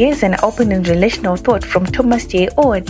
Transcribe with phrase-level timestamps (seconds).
[0.00, 2.48] Here's an open and relational thought from Thomas J.
[2.56, 2.88] Oord.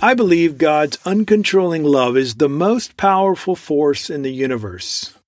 [0.00, 5.18] I believe God's uncontrolling love is the most powerful force in the universe.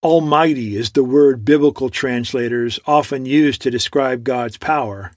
[0.00, 5.10] Almighty is the word biblical translators often use to describe God's power.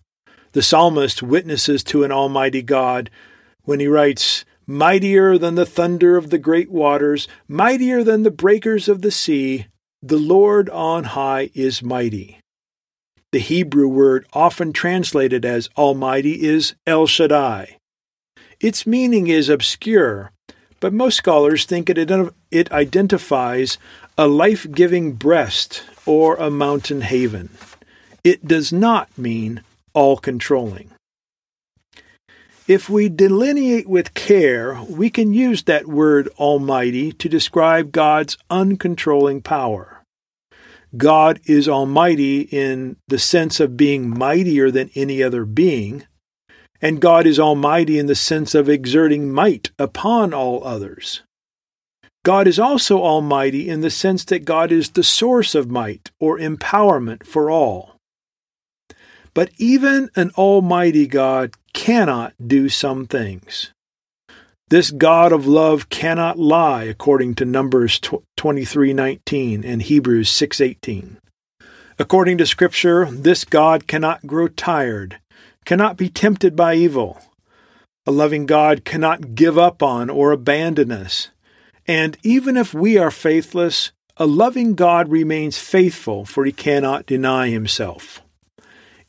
[0.53, 3.11] The psalmist witnesses to an almighty God
[3.61, 8.89] when he writes, Mightier than the thunder of the great waters, mightier than the breakers
[8.89, 9.67] of the sea,
[10.03, 12.39] the Lord on high is mighty.
[13.31, 17.77] The Hebrew word often translated as Almighty is El Shaddai.
[18.59, 20.31] Its meaning is obscure,
[20.79, 22.11] but most scholars think it,
[22.49, 23.77] it identifies
[24.17, 27.49] a life giving breast or a mountain haven.
[28.23, 29.61] It does not mean
[29.93, 30.91] all controlling.
[32.67, 39.43] If we delineate with care, we can use that word Almighty to describe God's uncontrolling
[39.43, 39.90] power.
[40.97, 46.05] God is Almighty in the sense of being mightier than any other being,
[46.81, 51.21] and God is almighty in the sense of exerting might upon all others.
[52.23, 56.37] God is also almighty in the sense that God is the source of might or
[56.37, 57.95] empowerment for all.
[59.33, 63.71] But even an almighty God cannot do some things.
[64.71, 71.17] This God of love cannot lie according to Numbers 23:19 and Hebrews 6:18.
[71.99, 75.19] According to scripture, this God cannot grow tired
[75.65, 77.19] cannot be tempted by evil.
[78.05, 81.31] A loving God cannot give up on or abandon us.
[81.85, 87.49] And even if we are faithless, a loving God remains faithful, for he cannot deny
[87.49, 88.21] himself.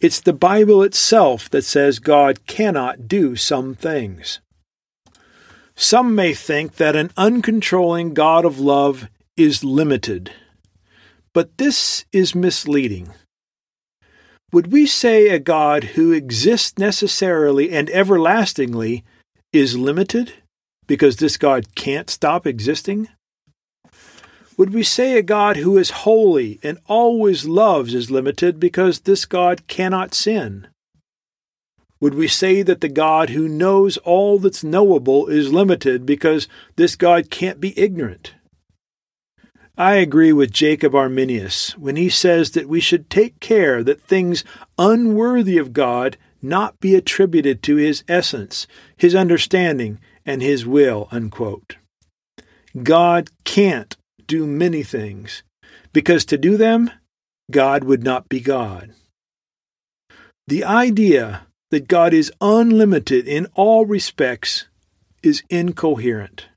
[0.01, 4.41] It's the Bible itself that says God cannot do some things.
[5.83, 10.31] Some may think that an uncontrolling God of love is limited,
[11.35, 13.11] but this is misleading.
[14.53, 19.03] Would we say a God who exists necessarily and everlastingly
[19.53, 20.33] is limited
[20.87, 23.09] because this God can't stop existing?
[24.57, 29.25] Would we say a God who is holy and always loves is limited because this
[29.25, 30.69] God cannot sin?
[32.02, 36.96] Would we say that the God who knows all that's knowable is limited because this
[36.96, 38.35] God can't be ignorant?
[39.79, 44.42] I agree with Jacob Arminius when he says that we should take care that things
[44.77, 51.07] unworthy of God not be attributed to his essence, his understanding, and his will.
[51.12, 51.77] Unquote.
[52.83, 53.96] God can't
[54.27, 55.45] do many things,
[55.92, 56.91] because to do them,
[57.52, 58.92] God would not be God.
[60.48, 64.67] The idea that God is unlimited in all respects
[65.23, 66.49] is incoherent.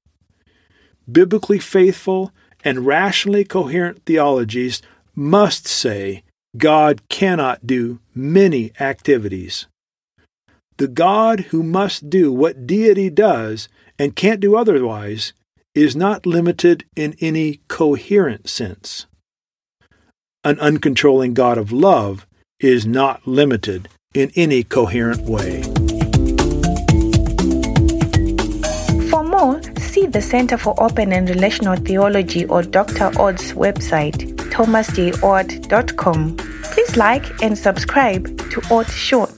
[1.09, 2.33] Biblically faithful
[2.65, 4.81] and rationally coherent theologies
[5.15, 6.23] must say
[6.57, 9.67] God cannot do many activities.
[10.77, 15.31] The God who must do what deity does and can't do otherwise
[15.73, 19.05] is not limited in any coherent sense.
[20.43, 22.27] An uncontrolling God of love
[22.59, 25.61] is not limited in any coherent way.
[29.09, 33.11] For more, see the Center for Open and Relational Theology or Dr.
[33.19, 36.37] Oord's website, thomasjoord.com.
[36.37, 39.34] Please like and subscribe to Oord Short.